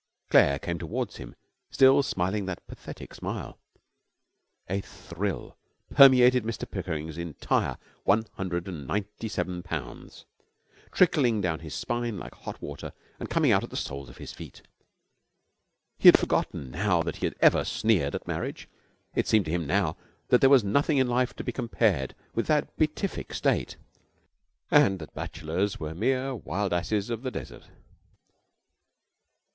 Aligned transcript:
Claire 0.31 0.57
came 0.57 0.79
towards 0.79 1.17
him, 1.17 1.35
still 1.69 2.01
smiling 2.01 2.47
that 2.47 2.65
pathetic 2.65 3.13
smile. 3.13 3.59
A 4.67 4.81
thrill 4.81 5.55
permeated 5.93 6.43
Mr 6.43 6.67
Pickering's 6.67 7.19
entire 7.19 7.77
one 8.03 8.23
hundred 8.33 8.67
and 8.67 8.87
ninety 8.87 9.27
seven 9.29 9.61
pounds, 9.61 10.25
trickling 10.91 11.39
down 11.39 11.59
his 11.59 11.75
spine 11.75 12.17
like 12.17 12.33
hot 12.33 12.59
water 12.63 12.93
and 13.19 13.29
coming 13.29 13.51
out 13.51 13.63
at 13.63 13.69
the 13.69 13.77
soles 13.77 14.09
of 14.09 14.17
his 14.17 14.33
feet. 14.33 14.63
He 15.99 16.07
had 16.07 16.17
forgotten 16.17 16.71
now 16.71 17.03
that 17.03 17.17
he 17.17 17.27
had 17.27 17.35
ever 17.39 17.63
sneered 17.63 18.15
at 18.15 18.27
marriage. 18.27 18.67
It 19.13 19.27
seemed 19.27 19.45
to 19.45 19.51
him 19.51 19.67
now 19.67 19.97
that 20.29 20.41
there 20.41 20.49
was 20.49 20.63
nothing 20.63 20.97
in 20.97 21.05
life 21.05 21.35
to 21.35 21.43
be 21.43 21.51
compared 21.51 22.15
with 22.33 22.47
that 22.47 22.75
beatific 22.75 23.35
state, 23.35 23.75
and 24.71 24.97
that 24.97 25.13
bachelors 25.13 25.79
were 25.79 25.93
mere 25.93 26.33
wild 26.33 26.73
asses 26.73 27.11
of 27.11 27.21
the 27.21 27.29
desert. 27.29 27.67